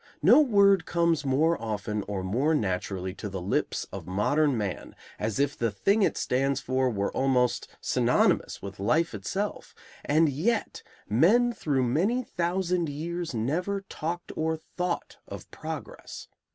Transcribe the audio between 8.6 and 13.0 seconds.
with life itself, and yet men through many thousand